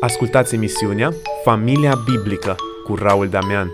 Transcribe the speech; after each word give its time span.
Ascultați 0.00 0.54
emisiunea 0.54 1.12
Familia 1.44 1.94
Biblică 2.04 2.54
cu 2.84 2.94
Raul 2.94 3.28
Damian. 3.28 3.72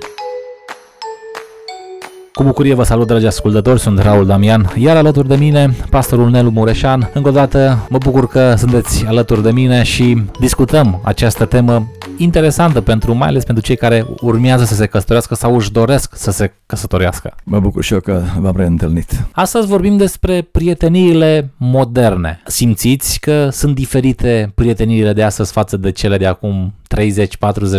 Cu 2.32 2.42
bucurie 2.42 2.74
vă 2.74 2.82
salut, 2.82 3.06
dragi 3.06 3.26
ascultători, 3.26 3.80
sunt 3.80 3.98
Raul 3.98 4.26
Damian, 4.26 4.72
iar 4.76 4.96
alături 4.96 5.28
de 5.28 5.36
mine, 5.36 5.76
pastorul 5.90 6.30
Nelu 6.30 6.50
Mureșan. 6.50 7.10
Încă 7.14 7.28
o 7.28 7.32
dată 7.32 7.86
mă 7.88 7.98
bucur 7.98 8.28
că 8.28 8.54
sunteți 8.54 9.04
alături 9.06 9.42
de 9.42 9.50
mine 9.50 9.82
și 9.82 10.22
discutăm 10.38 11.00
această 11.04 11.44
temă 11.44 11.86
interesantă 12.16 12.80
pentru, 12.80 13.14
mai 13.14 13.28
ales 13.28 13.44
pentru 13.44 13.64
cei 13.64 13.76
care 13.76 14.06
urmează 14.20 14.64
să 14.64 14.74
se 14.74 14.86
căsătorească 14.86 15.34
sau 15.34 15.56
își 15.56 15.72
doresc 15.72 16.16
să 16.16 16.30
se 16.30 16.52
căsătorească. 16.66 17.34
Mă 17.44 17.60
bucur 17.60 17.82
și 17.82 17.92
eu 17.92 18.00
că 18.00 18.22
v-am 18.38 18.56
reîntâlnit. 18.56 19.24
Astăzi 19.32 19.66
vorbim 19.66 19.96
despre 19.96 20.48
prieteniile 20.50 21.52
moderne. 21.56 22.42
Simțiți 22.46 23.20
că 23.20 23.48
sunt 23.48 23.74
diferite 23.74 24.52
prieteniile 24.54 25.12
de 25.12 25.22
astăzi 25.22 25.52
față 25.52 25.76
de 25.76 25.90
cele 25.90 26.16
de 26.16 26.26
acum 26.26 26.72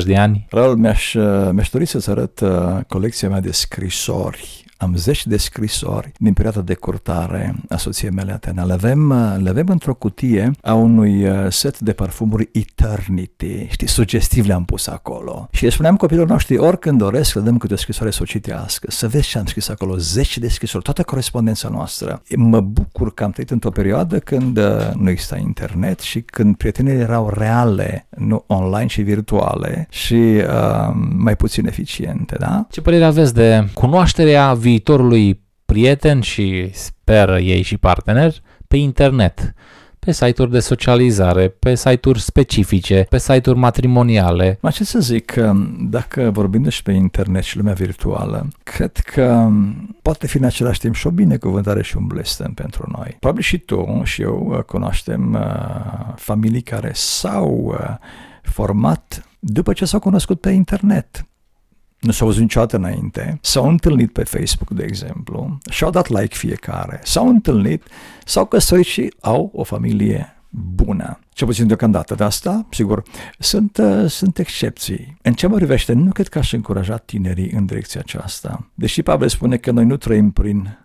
30-40 0.01 0.05
de 0.05 0.17
ani? 0.17 0.45
Raul, 0.49 0.75
mi-aș, 0.75 1.13
mi-aș 1.51 1.69
dori 1.69 1.85
să-ți 1.85 2.09
arăt 2.09 2.39
uh, 2.39 2.49
colecția 2.87 3.29
mea 3.29 3.39
de 3.39 3.51
scrisori 3.51 4.63
am 4.83 4.95
zeci 4.95 5.27
de 5.27 5.37
scrisori 5.37 6.11
din 6.17 6.33
perioada 6.33 6.61
de 6.61 6.73
curtare 6.73 7.55
a 7.69 7.77
soției 7.77 8.11
mele 8.11 8.31
Atena. 8.31 8.63
Le 8.63 8.73
avem, 8.73 9.11
le 9.37 9.49
avem 9.49 9.67
într-o 9.67 9.93
cutie 9.93 10.51
a 10.61 10.73
unui 10.73 11.29
uh, 11.29 11.45
set 11.49 11.79
de 11.79 11.93
parfumuri 11.93 12.49
Eternity. 12.51 13.67
Știi, 13.69 13.87
sugestiv 13.87 14.45
le-am 14.45 14.65
pus 14.65 14.87
acolo. 14.87 15.47
Și 15.51 15.63
le 15.63 15.69
spuneam 15.69 15.95
copilor 15.95 16.27
noștri, 16.27 16.57
oricând 16.57 16.97
doresc 16.97 17.31
să 17.31 17.39
dăm 17.39 17.57
câte 17.57 17.73
o 17.73 17.77
scrisoare 17.77 18.11
să 18.11 18.19
o 18.21 18.25
citească, 18.25 18.91
să 18.91 19.07
vezi 19.07 19.27
ce 19.27 19.37
am 19.37 19.45
scris 19.45 19.69
acolo, 19.69 19.97
zeci 19.97 20.37
de 20.37 20.47
scrisori, 20.47 20.83
toată 20.83 21.03
corespondența 21.03 21.69
noastră. 21.69 22.21
Mă 22.35 22.61
bucur 22.61 23.13
că 23.13 23.23
am 23.23 23.31
trăit 23.31 23.51
într-o 23.51 23.69
perioadă 23.69 24.19
când 24.19 24.57
uh, 24.57 24.93
nu 24.95 25.09
exista 25.09 25.37
internet 25.37 25.99
și 25.99 26.21
când 26.21 26.55
prietenii 26.55 26.93
erau 26.93 27.29
reale, 27.29 28.07
nu 28.17 28.43
online 28.47 28.87
și 28.87 29.01
virtuale 29.03 29.87
și 29.89 30.13
uh, 30.13 30.93
mai 31.15 31.35
puțin 31.35 31.67
eficiente, 31.67 32.35
da? 32.39 32.67
Ce 32.71 32.81
părere 32.81 33.03
aveți 33.03 33.33
de 33.33 33.67
cunoașterea 33.73 34.53
viitorului 34.53 35.41
prieten 35.65 36.21
și 36.21 36.69
sper 36.73 37.29
ei 37.29 37.61
și 37.61 37.77
partener 37.77 38.33
pe 38.67 38.77
internet, 38.77 39.53
pe 39.99 40.11
site-uri 40.11 40.51
de 40.51 40.59
socializare, 40.59 41.47
pe 41.47 41.75
site-uri 41.75 42.21
specifice, 42.21 43.05
pe 43.09 43.17
site-uri 43.17 43.59
matrimoniale. 43.59 44.57
Ma 44.61 44.71
ce 44.71 44.83
să 44.83 44.99
zic, 44.99 45.33
dacă 45.79 46.29
vorbim 46.33 46.61
despre 46.61 46.95
internet 46.95 47.43
și 47.43 47.57
lumea 47.57 47.73
virtuală, 47.73 48.47
cred 48.63 48.97
că 48.97 49.49
poate 50.01 50.27
fi 50.27 50.37
în 50.37 50.43
același 50.43 50.79
timp 50.79 50.95
și 50.95 51.07
o 51.07 51.09
binecuvântare 51.09 51.83
și 51.83 51.97
un 51.97 52.05
blestem 52.07 52.51
pentru 52.53 52.91
noi. 52.97 53.15
Probabil 53.19 53.43
și 53.43 53.57
tu 53.57 54.01
și 54.03 54.21
eu 54.21 54.53
uh, 54.57 54.63
cunoaștem 54.63 55.33
uh, 55.33 56.13
familii 56.15 56.61
care 56.61 56.91
s-au 56.93 57.75
uh, 57.79 57.95
format 58.43 59.27
după 59.39 59.73
ce 59.73 59.85
s-au 59.85 59.99
cunoscut 59.99 60.39
pe 60.39 60.49
internet 60.49 61.27
nu 62.03 62.11
s-au 62.11 62.27
văzut 62.27 62.41
niciodată 62.41 62.75
înainte, 62.75 63.37
s-au 63.41 63.69
întâlnit 63.69 64.11
pe 64.11 64.23
Facebook, 64.23 64.69
de 64.69 64.83
exemplu, 64.83 65.57
și-au 65.69 65.89
dat 65.89 66.07
like 66.07 66.35
fiecare, 66.35 66.99
s-au 67.03 67.27
întâlnit, 67.27 67.83
s-au 68.25 68.45
căsătorit 68.45 68.85
și 68.85 69.13
au 69.19 69.51
o 69.53 69.63
familie 69.63 70.37
bună. 70.75 71.19
Ce 71.29 71.45
puțin 71.45 71.67
deocamdată 71.67 72.15
de 72.15 72.23
asta, 72.23 72.67
sigur, 72.71 73.03
sunt, 73.39 73.77
uh, 73.77 74.09
sunt 74.09 74.37
excepții. 74.37 75.17
În 75.21 75.33
ce 75.33 75.47
mă 75.47 75.55
privește, 75.55 75.93
nu 75.93 76.11
cred 76.11 76.27
că 76.27 76.37
aș 76.37 76.51
încuraja 76.51 76.97
tinerii 76.97 77.51
în 77.51 77.65
direcția 77.65 77.99
aceasta. 77.99 78.69
Deși 78.73 79.01
Pavel 79.01 79.27
spune 79.27 79.57
că 79.57 79.71
noi 79.71 79.85
nu 79.85 79.97
trăim 79.97 80.31
prin 80.31 80.77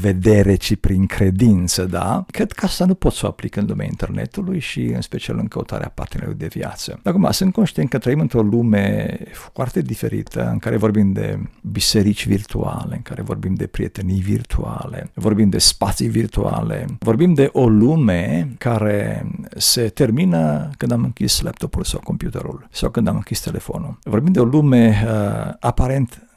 vedere, 0.00 0.54
ci 0.54 0.76
prin 0.76 1.06
credință, 1.06 1.84
da? 1.84 2.24
Cred 2.30 2.52
că 2.52 2.64
asta 2.64 2.84
nu 2.84 2.94
pot 2.94 3.12
să 3.12 3.26
o 3.26 3.28
aplic 3.28 3.56
în 3.56 3.64
lumea 3.68 3.86
internetului 3.86 4.58
și 4.58 4.80
în 4.80 5.00
special 5.00 5.38
în 5.38 5.48
căutarea 5.48 5.92
partenerului 5.94 6.38
de 6.38 6.46
viață. 6.46 7.00
Acum, 7.04 7.28
sunt 7.30 7.52
conștient 7.52 7.90
că 7.90 7.98
trăim 7.98 8.20
într-o 8.20 8.42
lume 8.42 9.18
foarte 9.32 9.80
diferită, 9.80 10.48
în 10.52 10.58
care 10.58 10.76
vorbim 10.76 11.12
de 11.12 11.38
biserici 11.62 12.26
virtuale, 12.26 12.94
în 12.94 13.02
care 13.02 13.22
vorbim 13.22 13.54
de 13.54 13.66
prietenii 13.66 14.20
virtuale, 14.20 15.10
vorbim 15.14 15.48
de 15.48 15.58
spații 15.58 16.08
virtuale, 16.08 16.86
vorbim 16.98 17.34
de 17.34 17.50
o 17.52 17.68
lume 17.68 18.48
care 18.58 19.26
se 19.56 19.88
termină 19.88 20.70
când 20.76 20.92
am 20.92 21.02
închis 21.02 21.40
laptopul 21.40 21.84
sau 21.84 22.00
computerul 22.00 22.66
sau 22.70 22.90
când 22.90 23.08
am 23.08 23.14
închis 23.14 23.40
telefonul. 23.40 23.98
Vorbim 24.02 24.32
de 24.32 24.40
o 24.40 24.44
lume 24.44 25.04
uh, 25.04 25.52
aparent 25.60 26.27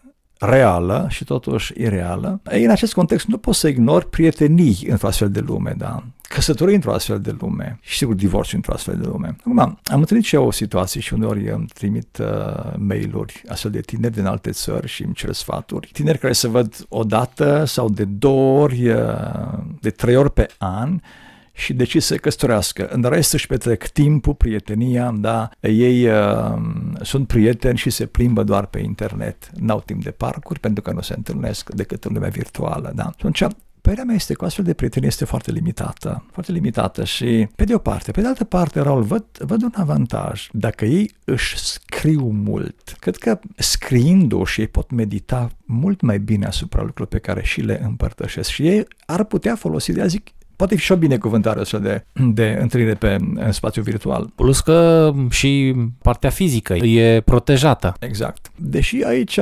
reală 0.41 1.07
și 1.09 1.23
totuși 1.23 1.73
ireală. 1.77 2.41
Ei, 2.51 2.63
în 2.63 2.71
acest 2.71 2.93
context 2.93 3.25
nu 3.25 3.37
poți 3.37 3.59
să 3.59 3.67
ignori 3.67 4.09
prietenii 4.09 4.85
într-o 4.89 5.07
astfel 5.07 5.29
de 5.29 5.39
lume, 5.39 5.73
da? 5.77 6.03
căsătorii 6.33 6.75
într-o 6.75 6.93
astfel 6.93 7.19
de 7.19 7.35
lume 7.39 7.79
și 7.81 7.97
sigur 7.97 8.15
divorțul 8.15 8.55
într-o 8.55 8.73
astfel 8.73 8.97
de 9.01 9.07
lume. 9.07 9.35
Acum, 9.39 9.59
am 9.59 9.99
întâlnit 9.99 10.25
și 10.25 10.35
eu 10.35 10.45
o 10.45 10.51
situație 10.51 11.01
și 11.01 11.13
uneori 11.13 11.49
îmi 11.49 11.65
trimit 11.73 12.17
uh, 12.17 12.73
mail-uri 12.77 13.41
astfel 13.47 13.71
de 13.71 13.79
tineri 13.81 14.13
din 14.13 14.25
alte 14.25 14.51
țări 14.51 14.87
și 14.87 15.03
îmi 15.03 15.13
cer 15.13 15.33
sfaturi. 15.33 15.89
Tineri 15.93 16.17
care 16.17 16.33
se 16.33 16.47
văd 16.47 16.85
o 16.89 17.03
dată 17.03 17.63
sau 17.65 17.89
de 17.89 18.03
două 18.03 18.61
ori, 18.61 18.89
uh, 18.89 18.97
de 19.79 19.89
trei 19.89 20.15
ori 20.15 20.33
pe 20.33 20.47
an 20.57 20.99
și 21.61 21.73
decid 21.73 22.01
să 22.01 22.15
căsătorească. 22.15 22.87
În 22.87 23.03
rest 23.03 23.33
își 23.33 23.47
petrec 23.47 23.87
timpul, 23.87 24.33
prietenia, 24.33 25.15
da, 25.19 25.49
ei 25.59 26.07
uh, 26.07 26.61
sunt 27.01 27.27
prieteni 27.27 27.77
și 27.77 27.89
se 27.89 28.05
plimbă 28.05 28.43
doar 28.43 28.65
pe 28.65 28.79
internet. 28.79 29.49
N-au 29.55 29.81
timp 29.85 30.03
de 30.03 30.11
parcuri 30.11 30.59
pentru 30.59 30.83
că 30.83 30.91
nu 30.91 31.01
se 31.01 31.13
întâlnesc 31.17 31.69
decât 31.69 32.03
în 32.03 32.13
lumea 32.13 32.29
virtuală, 32.29 32.91
da. 32.95 33.03
Atunci, 33.03 33.43
Părerea 33.81 34.03
mea 34.03 34.15
este 34.15 34.33
că 34.33 34.45
astfel 34.45 34.65
de 34.65 34.73
prietenie 34.73 35.07
este 35.07 35.25
foarte 35.25 35.51
limitată, 35.51 36.25
foarte 36.31 36.51
limitată 36.51 37.03
și 37.03 37.47
pe 37.55 37.63
de 37.63 37.73
o 37.73 37.77
parte. 37.77 38.11
Pe 38.11 38.21
de 38.21 38.27
altă 38.27 38.43
parte, 38.43 38.79
Raul, 38.79 39.03
văd, 39.03 39.25
văd 39.39 39.61
un 39.61 39.71
avantaj. 39.75 40.49
Dacă 40.51 40.85
ei 40.85 41.11
își 41.23 41.57
scriu 41.57 42.29
mult, 42.31 42.95
cred 42.99 43.15
că 43.15 43.39
scriindu-și 43.55 44.61
ei 44.61 44.67
pot 44.67 44.91
medita 44.91 45.49
mult 45.65 46.01
mai 46.01 46.19
bine 46.19 46.45
asupra 46.45 46.79
lucrurilor 46.79 47.07
pe 47.07 47.27
care 47.27 47.43
și 47.43 47.61
le 47.61 47.81
împărtășesc 47.83 48.49
și 48.49 48.67
ei 48.67 48.85
ar 49.05 49.23
putea 49.23 49.55
folosi, 49.55 49.91
de 49.91 50.01
a 50.01 50.05
zic, 50.05 50.27
poate 50.61 50.75
fi 50.75 50.81
și 50.81 50.91
o 50.91 50.95
binecuvântare 50.95 51.59
așa 51.59 51.77
de, 51.77 52.05
de 52.33 52.57
întâlnire 52.61 52.93
pe 52.93 53.17
în 53.35 53.51
spațiu 53.51 53.81
virtual. 53.81 54.31
Plus 54.35 54.59
că 54.59 55.11
și 55.29 55.75
partea 56.01 56.29
fizică 56.29 56.73
e 56.73 57.21
protejată. 57.21 57.93
Exact. 57.99 58.51
Deși 58.55 59.03
aici 59.03 59.39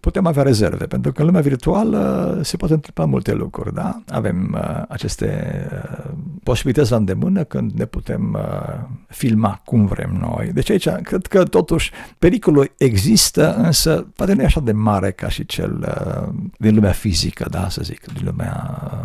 putem 0.00 0.26
avea 0.26 0.42
rezerve, 0.42 0.84
pentru 0.84 1.12
că 1.12 1.20
în 1.20 1.26
lumea 1.26 1.40
virtuală 1.40 2.38
se 2.42 2.56
pot 2.56 2.70
întâmpla 2.70 3.04
multe 3.04 3.32
lucruri, 3.32 3.74
da? 3.74 4.02
Avem 4.08 4.54
uh, 4.54 4.82
aceste 4.88 5.28
uh, 5.72 6.10
posibilități 6.42 6.90
la 6.90 6.96
îndemână 6.96 7.44
când 7.44 7.72
ne 7.72 7.84
putem 7.84 8.38
uh, 8.38 8.78
filma 9.08 9.60
cum 9.64 9.86
vrem 9.86 10.18
noi. 10.20 10.50
Deci 10.52 10.70
aici 10.70 10.88
cred 10.88 11.26
că 11.26 11.44
totuși 11.44 11.90
pericolul 12.18 12.72
există, 12.78 13.54
însă 13.54 14.06
poate 14.16 14.32
nu 14.32 14.42
e 14.42 14.44
așa 14.44 14.60
de 14.60 14.72
mare 14.72 15.10
ca 15.10 15.28
și 15.28 15.46
cel 15.46 15.86
uh, 15.88 16.34
din 16.58 16.74
lumea 16.74 16.92
fizică, 16.92 17.46
da, 17.50 17.68
să 17.68 17.80
zic, 17.84 18.12
din 18.12 18.24
lumea 18.24 18.80
uh, 18.84 19.01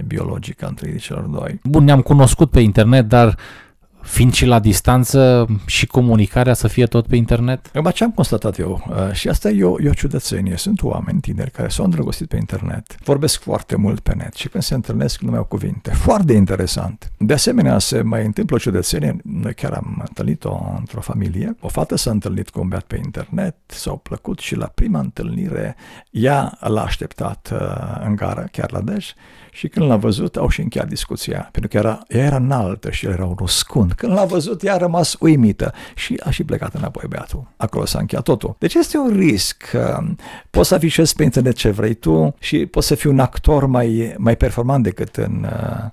biologică 0.00 0.66
între 0.66 0.96
celor 0.96 1.22
doi. 1.22 1.60
Bun, 1.64 1.84
ne-am 1.84 2.00
cunoscut 2.00 2.50
pe 2.50 2.60
internet, 2.60 3.08
dar 3.08 3.38
fiind 4.02 4.32
și 4.32 4.46
la 4.46 4.58
distanță 4.58 5.46
și 5.66 5.86
comunicarea 5.86 6.54
să 6.54 6.68
fie 6.68 6.86
tot 6.86 7.06
pe 7.06 7.16
internet? 7.16 7.70
Acum, 7.74 7.90
ce 7.90 8.04
am 8.04 8.10
constatat 8.10 8.58
eu, 8.58 8.84
uh, 8.88 9.12
și 9.12 9.28
asta 9.28 9.50
e 9.50 9.64
o, 9.64 9.82
e 9.82 9.88
o 9.88 9.92
ciudățenie, 9.92 10.56
sunt 10.56 10.82
oameni 10.82 11.20
tineri 11.20 11.50
care 11.50 11.68
s-au 11.68 11.84
îndrăgostit 11.84 12.28
pe 12.28 12.36
internet, 12.36 12.96
vorbesc 13.04 13.40
foarte 13.40 13.76
mult 13.76 14.00
pe 14.00 14.14
net 14.16 14.34
și 14.34 14.48
când 14.48 14.62
se 14.62 14.74
întâlnesc 14.74 15.20
nu 15.20 15.30
mai 15.30 15.38
au 15.38 15.44
cuvinte. 15.44 15.90
Foarte 15.90 16.32
interesant. 16.32 17.11
De 17.24 17.32
asemenea, 17.32 17.78
se 17.78 18.02
mai 18.02 18.24
întâmplă 18.24 18.56
o 18.56 18.58
ciudățenie, 18.58 19.16
noi 19.24 19.54
chiar 19.54 19.72
am 19.72 20.02
întâlnit-o 20.06 20.74
într-o 20.78 21.00
familie, 21.00 21.56
o 21.60 21.68
fată 21.68 21.96
s-a 21.96 22.10
întâlnit 22.10 22.50
cu 22.50 22.60
un 22.60 22.68
beat 22.68 22.82
pe 22.82 23.00
internet, 23.04 23.56
s-au 23.66 23.96
plăcut 23.96 24.38
și 24.38 24.56
la 24.56 24.66
prima 24.66 24.98
întâlnire 24.98 25.76
ea 26.10 26.58
l-a 26.60 26.82
așteptat 26.82 27.50
uh, 27.52 28.06
în 28.06 28.16
gară, 28.16 28.48
chiar 28.52 28.72
la 28.72 28.80
Dej, 28.80 29.12
și 29.52 29.68
când 29.68 29.86
l-a 29.86 29.96
văzut, 29.96 30.36
au 30.36 30.48
și 30.48 30.60
încheiat 30.60 30.88
discuția, 30.88 31.48
pentru 31.52 31.70
că 31.70 31.76
era, 31.76 32.02
ea 32.08 32.24
era 32.24 32.36
înaltă 32.36 32.90
și 32.90 33.06
el 33.06 33.12
era 33.12 33.24
un 33.24 33.46
scund. 33.46 33.92
Când 33.92 34.12
l-a 34.12 34.24
văzut, 34.24 34.62
ea 34.62 34.74
a 34.74 34.76
rămas 34.76 35.16
uimită 35.20 35.72
și 35.94 36.20
a 36.24 36.30
și 36.30 36.44
plecat 36.44 36.74
înapoi 36.74 37.04
beatul. 37.08 37.46
Acolo 37.56 37.84
s-a 37.84 37.98
încheiat 37.98 38.24
totul. 38.24 38.56
Deci 38.58 38.74
este 38.74 38.98
un 38.98 39.16
risc. 39.16 39.76
Poți 40.50 40.68
să 40.68 40.74
afișezi 40.74 41.14
pe 41.14 41.22
internet 41.22 41.54
ce 41.54 41.70
vrei 41.70 41.94
tu 41.94 42.34
și 42.38 42.66
poți 42.66 42.86
să 42.86 42.94
fii 42.94 43.10
un 43.10 43.18
actor 43.18 43.66
mai, 43.66 44.14
mai 44.18 44.36
performant 44.36 44.82
decât 44.82 45.16
în 45.16 45.46
uh, 45.46 45.90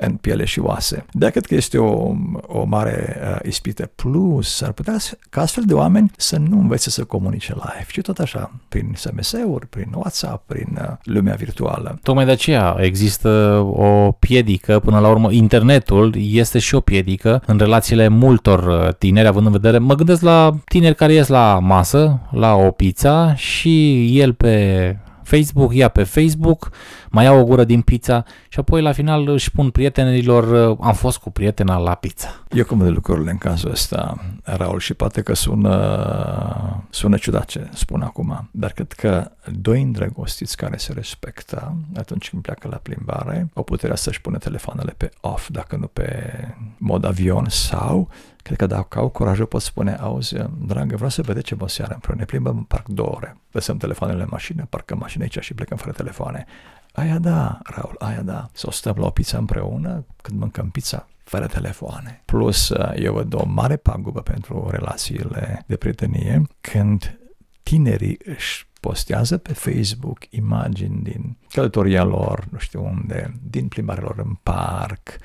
în 0.00 0.12
piele 0.12 0.44
și 0.44 0.60
oase. 0.60 1.04
Dar 1.12 1.30
cred 1.30 1.46
că 1.46 1.54
este 1.54 1.78
o, 1.78 2.14
o 2.46 2.64
mare 2.64 3.20
uh, 3.22 3.38
ispită. 3.48 3.90
Plus, 3.94 4.60
ar 4.60 4.72
putea 4.72 4.96
ca 5.30 5.40
astfel 5.40 5.64
de 5.66 5.74
oameni 5.74 6.10
să 6.16 6.38
nu 6.38 6.58
învețe 6.58 6.90
să 6.90 7.04
comunice 7.04 7.54
live, 7.54 7.86
ci 7.90 8.00
tot 8.00 8.18
așa, 8.18 8.50
prin 8.68 8.92
SMS-uri, 8.96 9.66
prin 9.66 9.90
WhatsApp, 9.94 10.46
prin 10.46 10.78
uh, 10.80 10.96
lumea 11.02 11.34
virtuală. 11.34 11.98
Tocmai 12.02 12.24
de 12.24 12.30
aceea 12.30 12.76
există 12.80 13.28
o 13.72 14.12
piedică, 14.12 14.78
până 14.78 14.98
la 14.98 15.08
urmă, 15.08 15.32
internetul 15.32 16.14
este 16.18 16.58
și 16.58 16.74
o 16.74 16.80
piedică 16.80 17.42
în 17.46 17.58
relațiile 17.58 18.08
multor 18.08 18.66
uh, 18.66 18.94
tineri, 18.94 19.26
având 19.28 19.46
în 19.46 19.52
vedere, 19.52 19.78
mă 19.78 19.94
gândesc 19.94 20.22
la 20.22 20.56
tineri 20.64 20.94
care 20.94 21.12
ies 21.12 21.28
la 21.28 21.58
masă, 21.58 22.20
la 22.30 22.54
o 22.54 22.70
pizza 22.70 23.34
și 23.34 24.06
el 24.20 24.34
pe 24.34 24.96
Facebook, 25.28 25.74
ia 25.74 25.88
pe 25.88 26.02
Facebook, 26.02 26.70
mai 27.10 27.24
iau 27.24 27.38
o 27.38 27.44
gură 27.44 27.64
din 27.64 27.80
pizza 27.80 28.24
și 28.48 28.58
apoi 28.58 28.82
la 28.82 28.92
final 28.92 29.28
își 29.28 29.44
spun 29.44 29.70
prietenilor, 29.70 30.76
am 30.80 30.94
fost 30.94 31.18
cu 31.18 31.30
prietena 31.30 31.76
la 31.76 31.94
pizza. 31.94 32.28
Eu 32.50 32.64
cum 32.64 32.78
de 32.78 32.88
lucrurile 32.88 33.30
în 33.30 33.38
cazul 33.38 33.70
ăsta, 33.70 34.24
Raul, 34.42 34.78
și 34.78 34.94
poate 34.94 35.22
că 35.22 35.34
sună, 35.34 36.84
sună 36.90 37.16
ciudat 37.16 37.44
ce 37.44 37.68
spun 37.72 38.02
acum, 38.02 38.48
dar 38.50 38.70
cred 38.70 38.92
că 38.92 39.30
doi 39.60 39.82
îndrăgostiți 39.82 40.56
care 40.56 40.76
se 40.76 40.92
respectă 40.92 41.76
atunci 41.96 42.30
când 42.30 42.42
pleacă 42.42 42.68
la 42.70 42.76
plimbare 42.76 43.50
au 43.54 43.62
puterea 43.62 43.96
să-și 43.96 44.20
pună 44.20 44.38
telefoanele 44.38 44.94
pe 44.96 45.10
off, 45.20 45.48
dacă 45.50 45.76
nu 45.76 45.86
pe 45.86 46.32
mod 46.78 47.04
avion 47.04 47.46
sau 47.48 48.08
cred 48.42 48.58
că 48.58 48.66
dacă 48.66 48.98
au 48.98 49.08
curajul 49.08 49.46
pot 49.46 49.62
spune, 49.62 49.94
auzi, 49.94 50.34
dragă, 50.58 50.94
vreau 50.94 51.10
să 51.10 51.22
vedem 51.22 51.58
o 51.60 51.66
seară 51.66 51.94
împreună, 51.94 52.20
ne 52.20 52.26
plimbăm 52.26 52.56
în 52.56 52.62
parc 52.62 52.88
două 52.88 53.12
ore, 53.14 53.36
lăsăm 53.50 53.76
telefoanele 53.76 54.22
în 54.22 54.28
mașină, 54.30 54.66
parcăm 54.70 54.98
mașina 54.98 55.22
aici 55.22 55.38
și 55.40 55.54
plecăm 55.54 55.76
fără 55.76 55.92
telefoane. 55.92 56.44
Aia 56.92 57.18
da, 57.18 57.58
Raul, 57.62 57.96
aia 57.98 58.22
da. 58.22 58.48
Să 58.52 58.66
o 58.68 58.70
stăm 58.70 58.94
la 58.96 59.06
o 59.06 59.10
pizza 59.10 59.38
împreună 59.38 60.04
când 60.22 60.38
mâncăm 60.38 60.70
pizza 60.70 61.08
fără 61.24 61.46
telefoane. 61.46 62.22
Plus, 62.24 62.72
eu 62.96 63.12
văd 63.12 63.34
o 63.34 63.44
mare 63.46 63.76
pagubă 63.76 64.20
pentru 64.20 64.68
relațiile 64.70 65.64
de 65.66 65.76
prietenie 65.76 66.42
când 66.60 67.18
tinerii 67.62 68.18
își 68.24 68.67
postează 68.80 69.36
pe 69.36 69.52
Facebook 69.52 70.18
imagini 70.30 71.02
din 71.02 71.36
călătoria 71.50 72.04
lor, 72.04 72.46
nu 72.50 72.58
știu 72.58 72.84
unde, 72.84 73.34
din 73.50 73.68
plimbarea 73.68 74.02
lor 74.02 74.18
în 74.18 74.34
parc, 74.42 75.18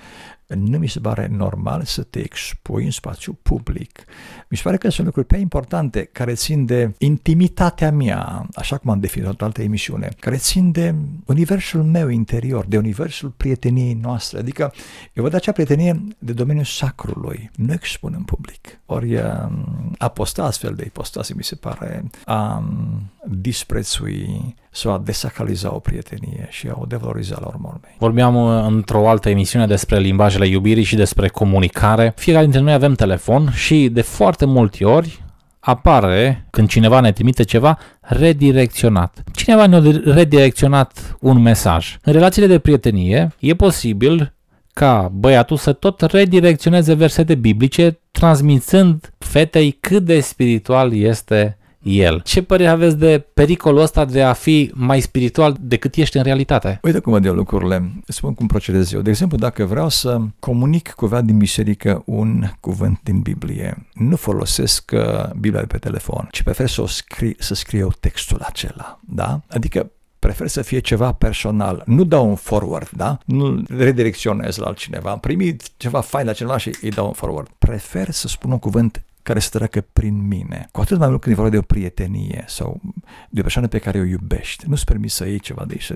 nu 0.56 0.78
mi 0.78 0.88
se 0.88 1.00
pare 1.00 1.28
normal 1.32 1.84
să 1.84 2.04
te 2.04 2.20
expui 2.20 2.84
în 2.84 2.92
spațiu 2.92 3.38
public. 3.42 4.06
Mi 4.48 4.58
se 4.58 4.64
pare 4.64 4.78
că 4.78 4.90
sunt 4.90 5.06
lucruri 5.06 5.28
prea 5.28 5.40
importante 5.40 6.10
care 6.12 6.34
țin 6.34 6.66
de 6.66 6.94
intimitatea 6.98 7.92
mea, 7.92 8.48
așa 8.54 8.78
cum 8.78 8.92
am 8.92 9.00
definit 9.00 9.42
o 9.42 9.46
altă 9.46 9.62
emisiune, 9.62 10.10
care 10.20 10.36
țin 10.36 10.72
de 10.72 10.96
universul 11.26 11.84
meu 11.84 12.08
interior, 12.08 12.66
de 12.66 12.78
universul 12.78 13.30
prieteniei 13.30 13.94
noastre. 13.94 14.40
Adică 14.40 14.74
eu 15.14 15.24
văd 15.24 15.34
acea 15.34 15.52
prietenie 15.52 16.04
de 16.20 16.34
domeniul 16.34 16.66
sacrului, 16.66 17.52
nu 17.56 17.74
expun 17.74 18.14
în 18.18 18.24
public. 18.24 18.80
Ori 18.86 19.16
um, 19.16 19.94
a 19.98 20.08
posta 20.08 20.44
astfel 20.44 20.74
de 20.74 20.84
ipostase 20.86 21.34
mi 21.36 21.44
se 21.44 21.56
pare 21.56 22.04
a 22.26 22.58
um, 22.58 23.12
disprețui 23.42 24.56
sau 24.72 24.94
a 24.94 25.02
desacraliza 25.06 25.74
o 25.74 25.80
prietenie 25.80 26.48
și 26.50 26.68
a 26.68 26.78
o 26.80 26.86
devaloriza 26.86 27.38
la 27.40 27.48
urmă 27.48 27.72
urmei. 27.74 27.96
Vorbeam 27.98 28.36
uh, 28.36 28.66
într-o 28.68 29.10
altă 29.10 29.30
emisiune 29.30 29.68
despre 29.68 30.00
limbajele 30.00 30.48
iubirii 30.48 30.84
și 30.84 30.96
despre 30.96 31.28
comunicare. 31.28 32.14
Fiecare 32.16 32.44
dintre 32.44 32.62
noi 32.62 32.74
avem 32.74 32.94
telefon 32.94 33.52
și 33.52 33.90
de 33.90 34.02
foarte 34.02 34.46
multe 34.46 34.86
ori 34.86 35.24
apare, 35.60 36.48
când 36.50 36.68
cineva 36.68 37.00
ne 37.00 37.12
trimite 37.12 37.44
ceva, 37.44 37.78
redirecționat. 38.02 39.24
Cineva 39.34 39.66
ne-a 39.66 39.82
redirecționat 40.06 41.18
un 41.20 41.42
mesaj. 41.42 41.98
În 42.02 42.14
relațiile 42.14 42.48
de 42.48 42.60
prietenie 42.60 43.36
e 43.40 43.56
posibil 43.56 44.34
ca 44.74 45.12
băiatul 45.14 45.58
să 45.58 45.74
tot 45.74 46.02
redirecționeze 46.02 46.94
versete 46.94 47.36
biblice, 47.36 48.00
transmițând 48.12 49.14
fetei 49.18 49.72
cât 49.72 50.04
de 50.04 50.20
spiritual 50.20 50.96
este 50.96 51.58
el. 51.84 52.22
Ce 52.22 52.42
părere 52.42 52.70
aveți 52.70 52.98
de 52.98 53.26
pericolul 53.34 53.82
ăsta 53.82 54.06
de 54.06 54.22
a 54.22 54.34
fi 54.34 54.72
mai 54.74 55.00
spiritual 55.00 55.58
decât 55.60 55.96
ești 55.96 56.18
în 56.18 56.24
realitate? 56.24 56.80
Uite 56.84 57.00
cum 57.00 57.12
văd 57.12 57.26
eu 57.26 57.34
lucrurile. 57.34 57.92
Spun 58.08 58.34
cum 58.34 58.48
procedez 58.48 58.92
eu. 58.92 59.02
De 59.02 59.10
exemplu, 59.10 59.38
dacă 59.38 59.66
vreau 59.66 59.90
să 59.90 60.20
comunic 60.40 60.92
cuva 60.92 61.22
din 61.22 61.38
biserică 61.38 62.02
un 62.06 62.50
cuvânt 62.60 63.00
din 63.04 63.20
Biblie, 63.20 63.88
nu 63.94 64.16
folosesc 64.16 64.92
uh, 64.94 65.30
Biblia 65.40 65.60
de 65.60 65.68
pe 65.68 65.78
telefon, 65.78 66.28
ci 66.32 66.42
prefer 66.42 66.68
să, 66.68 66.82
o 66.82 66.88
scri, 66.88 67.36
să 67.40 67.54
scriu 67.54 67.90
textul 68.00 68.42
acela. 68.42 69.00
Da? 69.06 69.42
Adică 69.50 69.92
prefer 70.20 70.48
să 70.48 70.62
fie 70.62 70.80
ceva 70.80 71.12
personal. 71.12 71.84
Nu 71.86 72.04
dau 72.04 72.30
un 72.30 72.36
forward, 72.36 72.90
da? 72.90 73.18
Nu 73.26 73.64
redirecționez 73.78 74.58
la 74.58 74.66
altcineva. 74.66 75.12
Am 75.12 75.20
primit 75.20 75.64
ceva 75.78 76.02
fain 76.02 76.26
la 76.26 76.34
cineva 76.34 76.58
și 76.58 76.76
îi 76.82 76.90
dau 76.90 77.06
un 77.06 77.14
forward. 77.14 77.48
Prefer 77.58 78.12
să 78.12 78.28
spun 78.28 78.52
un 78.52 78.60
cuvânt 78.60 79.04
care 79.24 79.40
să 79.40 79.50
treacă 79.50 79.86
prin 79.94 80.28
mine. 80.28 80.68
Cu 80.72 80.82
atât 80.82 80.98
mai 80.98 81.08
mult 81.08 81.22
când 81.22 81.34
e 81.34 81.40
vorba 81.42 81.52
de 81.52 81.58
o 81.58 81.62
prietenie 81.62 82.44
sau 82.48 82.82
de 83.30 83.40
o 83.40 83.44
persoană 83.44 83.68
pe 83.68 83.80
care 83.80 84.00
o 84.00 84.04
iubești. 84.04 84.70
Nu-ți 84.70 84.86
permis 84.86 85.14
să 85.14 85.28
iei 85.28 85.40
ceva 85.40 85.64
de 85.66 85.74
aici, 85.74 85.84
să 85.84 85.96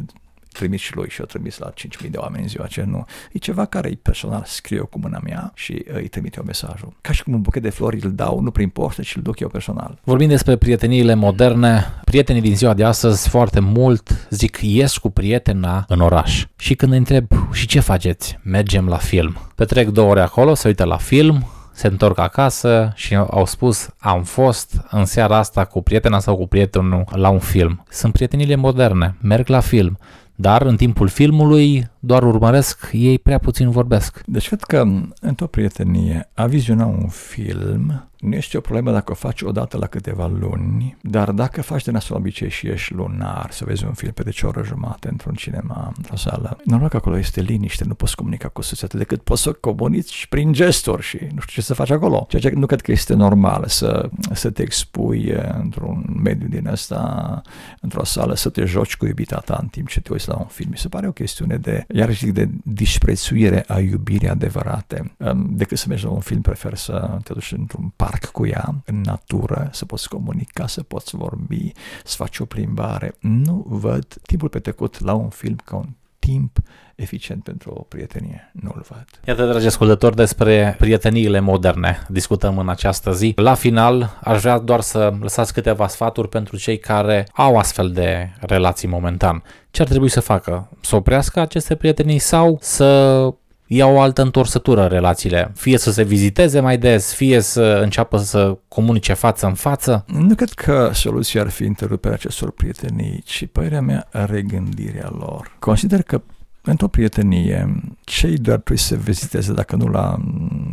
trimis 0.57 0.81
și 0.81 0.95
lui 0.95 1.09
și 1.09 1.21
o 1.21 1.25
trimis 1.25 1.57
la 1.57 1.74
5.000 2.03 2.09
de 2.09 2.18
oameni 2.18 2.44
în 2.44 2.50
ziua 2.50 2.63
aceea, 2.63 2.85
nu. 2.85 3.06
E 3.31 3.38
ceva 3.38 3.65
care 3.65 3.89
e 3.89 3.97
personal, 4.01 4.44
scriu 4.45 4.77
eu 4.77 4.85
cu 4.85 5.00
mâna 5.00 5.19
mea 5.24 5.51
și 5.56 5.85
uh, 5.88 5.95
îi 5.95 6.07
trimit 6.07 6.35
eu 6.35 6.44
mesajul. 6.44 6.94
Ca 7.01 7.12
și 7.12 7.24
cum 7.24 7.33
un 7.33 7.41
buchet 7.41 7.62
de 7.62 7.69
flori 7.69 8.00
îl 8.03 8.12
dau, 8.12 8.39
nu 8.39 8.51
prin 8.51 8.69
poștă, 8.69 9.01
ci 9.01 9.15
îl 9.15 9.21
duc 9.21 9.39
eu 9.39 9.47
personal. 9.47 10.00
Vorbim 10.03 10.27
despre 10.27 10.56
prieteniile 10.56 11.13
moderne. 11.13 11.85
Prietenii 12.03 12.41
din 12.41 12.56
ziua 12.56 12.74
de 12.74 12.83
astăzi 12.83 13.29
foarte 13.29 13.59
mult 13.59 14.27
zic 14.29 14.57
ies 14.62 14.97
cu 14.97 15.09
prietena 15.09 15.85
în 15.88 16.00
oraș. 16.00 16.45
Și 16.57 16.75
când 16.75 16.91
îi 16.91 16.97
întreb 16.97 17.27
și 17.51 17.68
ce 17.68 17.79
faceți? 17.79 18.39
Mergem 18.44 18.88
la 18.88 18.97
film. 18.97 19.38
Petrec 19.56 19.89
două 19.89 20.09
ore 20.09 20.21
acolo, 20.21 20.53
se 20.53 20.68
uită 20.68 20.83
la 20.83 20.97
film, 20.97 21.45
se 21.77 21.88
întorc 21.88 22.18
acasă 22.19 22.91
și 22.95 23.15
au 23.15 23.45
spus 23.45 23.89
am 23.97 24.24
fost 24.24 24.81
în 24.89 25.06
seara 25.06 25.38
asta 25.38 25.65
cu 25.65 25.81
prietena 25.81 26.19
sau 26.19 26.35
cu 26.38 26.47
prietenul 26.47 27.03
la 27.12 27.29
un 27.29 27.39
film. 27.39 27.83
Sunt 27.89 28.13
prietenile 28.13 28.56
moderne, 28.56 29.15
merg 29.21 29.47
la 29.47 29.59
film, 29.59 29.97
dar 30.39 30.62
în 30.62 30.75
timpul 30.75 31.07
filmului 31.07 31.89
doar 32.00 32.24
urmăresc, 32.24 32.89
ei 32.92 33.19
prea 33.19 33.38
puțin 33.38 33.69
vorbesc. 33.69 34.22
Deci 34.25 34.48
cred 34.48 34.62
că 34.62 34.84
într-o 35.22 35.48
prietenie 35.48 36.30
a 36.34 36.45
viziona 36.45 36.86
un 36.86 37.07
film 37.07 38.07
nu 38.19 38.36
este 38.36 38.57
o 38.57 38.62
problemă 38.62 38.92
dacă 38.92 39.12
o 39.12 39.16
faci 39.16 39.42
odată 39.42 39.78
la 39.78 39.86
câteva 39.86 40.28
luni, 40.28 40.98
dar 41.01 41.31
dacă 41.31 41.62
faci 41.62 41.84
de 41.84 41.92
nasul 41.92 42.16
obicei 42.16 42.50
și 42.50 42.68
ești 42.68 42.94
lunar 42.94 43.48
să 43.51 43.66
vezi 43.66 43.86
un 43.86 43.94
film 43.94 44.12
pe 44.12 44.24
de 44.24 44.31
o 44.44 44.48
oră 44.48 44.63
jumate 44.63 45.07
într-un 45.07 45.34
cinema, 45.34 45.92
într-o 45.98 46.16
sală, 46.16 46.57
normal 46.63 46.89
că 46.89 46.98
acolo 46.98 47.18
este 47.18 47.42
liniște, 47.42 47.84
nu 47.84 47.94
poți 47.94 48.16
comunica 48.16 48.48
cu 48.48 48.62
soția 48.62 48.88
decât 48.92 49.22
poți 49.22 49.42
să 49.42 49.51
comunici 49.51 50.25
prin 50.30 50.54
gesturi 50.54 51.01
și 51.01 51.18
nu 51.22 51.39
știu 51.39 51.54
ce 51.54 51.62
să 51.62 51.74
faci 51.74 51.89
acolo. 51.89 52.25
Ceea 52.30 52.42
ce 52.42 52.50
nu 52.50 52.66
cred 52.66 52.81
că 52.81 52.92
este 52.92 53.13
normal 53.13 53.63
să, 53.68 54.10
să 54.31 54.50
te 54.50 54.62
expui 54.62 55.34
într-un 55.62 56.19
mediu 56.24 56.48
din 56.48 56.68
ăsta, 56.68 57.42
într-o 57.81 58.04
sală, 58.04 58.36
să 58.36 58.50
te 58.50 58.66
joci 58.66 58.98
cu 58.98 59.06
iubita 59.06 59.39
ta 59.39 59.57
în 59.62 59.68
timp 59.68 59.88
ce 59.88 60.01
te 60.01 60.12
uiți 60.12 60.26
la 60.27 60.38
un 60.38 60.45
film. 60.45 60.69
Mi 60.69 60.77
se 60.77 60.88
pare 60.88 61.07
o 61.07 61.12
chestiune 61.12 61.57
de, 61.57 61.85
iarăși 61.89 62.25
zic, 62.25 62.33
de 62.33 62.50
disprețuire 62.63 63.63
a 63.68 63.79
iubirii 63.79 64.29
adevărate. 64.29 65.15
Decât 65.50 65.77
să 65.77 65.85
mergi 65.88 66.03
la 66.03 66.12
un 66.12 66.19
film, 66.19 66.41
prefer 66.41 66.75
să 66.75 67.18
te 67.24 67.33
duci 67.33 67.51
într-un 67.51 67.91
parc 67.95 68.25
cu 68.25 68.45
ea, 68.45 68.75
în 68.85 69.01
natură, 69.01 69.69
să 69.71 69.85
poți 69.85 70.09
comunica, 70.09 70.68
să 70.68 70.83
poți 70.83 71.15
vorbi, 71.15 71.71
să 72.03 72.15
faci 72.15 72.39
o 72.39 72.45
plimbare. 72.45 73.15
Nu 73.19 73.65
văd 73.68 74.06
timpul 74.25 74.50
petrecut 74.50 75.00
la 75.00 75.13
un 75.13 75.29
film 75.29 75.56
ca 75.63 75.75
un 75.75 75.89
timp 76.27 76.57
eficient 76.95 77.44
pentru 77.44 77.71
o 77.71 77.81
prietenie. 77.81 78.51
Nu-l 78.62 78.85
văd. 78.89 79.06
Iată, 79.25 79.45
dragi 79.45 79.65
ascultători, 79.65 80.15
despre 80.15 80.75
prieteniile 80.77 81.39
moderne 81.39 82.05
discutăm 82.07 82.57
în 82.57 82.69
această 82.69 83.12
zi. 83.12 83.34
La 83.36 83.53
final, 83.53 84.19
aș 84.24 84.41
vrea 84.41 84.57
doar 84.57 84.81
să 84.81 85.13
lăsați 85.19 85.53
câteva 85.53 85.88
sfaturi 85.88 86.29
pentru 86.29 86.57
cei 86.57 86.77
care 86.77 87.27
au 87.34 87.57
astfel 87.57 87.91
de 87.91 88.29
relații 88.39 88.88
momentan. 88.88 89.43
Ce 89.72 89.81
ar 89.81 89.88
trebui 89.88 90.10
să 90.10 90.19
facă? 90.19 90.69
Să 90.81 90.96
oprească 90.96 91.39
aceste 91.39 91.75
prietenii 91.75 92.19
sau 92.19 92.57
să 92.62 93.19
ia 93.67 93.88
o 93.88 94.00
altă 94.00 94.21
întorsătură 94.21 94.81
în 94.81 94.88
relațiile. 94.88 95.51
Fie 95.55 95.77
să 95.77 95.91
se 95.91 96.03
viziteze 96.03 96.59
mai 96.59 96.77
des, 96.77 97.13
fie 97.13 97.39
să 97.39 97.79
înceapă 97.83 98.17
să 98.17 98.57
comunice 98.67 99.13
față 99.13 99.45
în 99.45 99.53
față. 99.53 100.05
Nu 100.07 100.36
cred 100.36 100.50
că 100.50 100.89
soluția 100.93 101.41
ar 101.41 101.50
fi 101.50 101.63
întreruperea 101.63 102.15
acestor 102.15 102.51
prietenii, 102.51 103.21
ci 103.25 103.45
părerea 103.51 103.81
mea 103.81 104.07
regândirea 104.12 105.09
lor. 105.19 105.55
Consider 105.59 106.01
că 106.01 106.21
într-o 106.62 106.88
prietenie, 106.88 107.83
cei 108.03 108.38
doar 108.38 108.57
trebuie 108.57 108.77
să 108.77 108.95
viziteze, 108.95 109.53
dacă 109.53 109.75
nu 109.75 109.88
la 109.88 110.17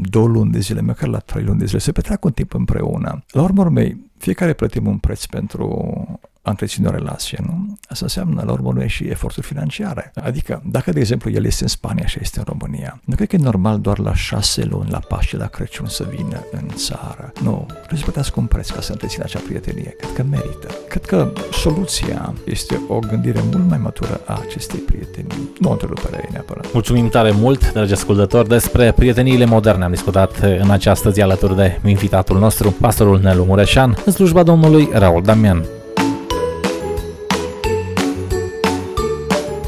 două 0.00 0.26
luni 0.26 0.50
de 0.50 0.58
zile, 0.58 0.80
măcar 0.80 1.08
la 1.08 1.18
trei 1.18 1.44
luni 1.44 1.58
de 1.58 1.64
zile, 1.64 1.78
să 1.78 1.92
petreacă 1.92 2.26
un 2.26 2.32
timp 2.32 2.54
împreună. 2.54 3.24
La 3.30 3.42
urmă 3.42 3.62
urmei, 3.62 4.10
fiecare 4.18 4.52
plătim 4.52 4.86
un 4.86 4.98
preț 4.98 5.24
pentru 5.24 5.94
a 6.46 6.50
întreține 6.50 6.88
o 6.88 6.90
relație, 6.90 7.38
nu? 7.46 7.78
Asta 7.88 8.04
înseamnă, 8.04 8.42
la 8.46 8.52
urmă, 8.52 8.72
nu 8.72 8.86
și 8.86 9.04
eforturi 9.04 9.46
financiare. 9.46 10.12
Adică, 10.22 10.62
dacă, 10.66 10.92
de 10.92 11.00
exemplu, 11.00 11.30
el 11.30 11.44
este 11.44 11.62
în 11.62 11.68
Spania 11.68 12.06
și 12.06 12.18
este 12.20 12.38
în 12.38 12.44
România, 12.48 13.00
nu 13.04 13.14
cred 13.14 13.28
că 13.28 13.36
e 13.36 13.42
normal 13.42 13.80
doar 13.80 13.98
la 13.98 14.14
șase 14.14 14.64
luni, 14.64 14.90
la 14.90 14.98
Paște, 14.98 15.36
la 15.36 15.46
Crăciun 15.46 15.86
să 15.86 16.06
vină 16.16 16.44
în 16.52 16.68
țară. 16.74 17.32
Nu, 17.42 17.64
trebuie 17.68 17.98
să 17.98 18.04
plătească 18.04 18.40
un 18.40 18.46
preț 18.46 18.70
ca 18.70 18.80
să 18.80 18.92
întrețină 18.92 19.24
acea 19.24 19.38
prietenie. 19.38 19.94
Cred 19.98 20.12
că 20.12 20.22
merită. 20.30 20.68
Cred 20.88 21.04
că 21.04 21.32
soluția 21.52 22.34
este 22.44 22.80
o 22.88 22.98
gândire 22.98 23.40
mult 23.52 23.68
mai 23.68 23.78
matură 23.78 24.20
a 24.24 24.40
acestei 24.42 24.78
prietenii. 24.78 25.48
Nu 25.58 25.68
o 25.68 25.72
întrerupere 25.72 26.28
neapărat. 26.32 26.72
Mulțumim 26.72 27.08
tare 27.08 27.30
mult, 27.30 27.72
dragi 27.72 27.92
ascultători, 27.92 28.48
despre 28.48 28.92
prieteniile 28.92 29.44
moderne. 29.44 29.84
Am 29.84 29.90
discutat 29.90 30.38
în 30.60 30.70
această 30.70 31.10
zi 31.10 31.20
alături 31.20 31.56
de 31.56 31.80
invitatul 31.84 32.38
nostru, 32.38 32.70
pastorul 32.70 33.20
Nelu 33.20 33.44
Mureșan, 33.44 33.96
în 34.04 34.12
slujba 34.12 34.42
domnului 34.42 34.88
Raul 34.92 35.22
Damian. 35.22 35.64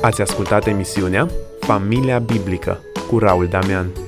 Ați 0.07 0.21
ascultat 0.21 0.67
emisiunea 0.67 1.29
Familia 1.61 2.19
Biblică 2.19 2.81
cu 3.09 3.19
Raul 3.19 3.47
Damian. 3.47 4.06